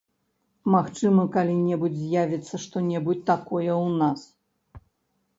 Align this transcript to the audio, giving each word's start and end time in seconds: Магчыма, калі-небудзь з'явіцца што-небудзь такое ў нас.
Магчыма, 0.75 1.25
калі-небудзь 1.35 1.99
з'явіцца 2.05 2.59
што-небудзь 2.63 3.21
такое 3.31 3.65
ў 3.65 3.85
нас. 4.01 4.21